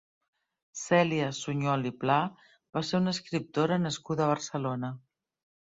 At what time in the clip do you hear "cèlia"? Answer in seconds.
0.83-1.27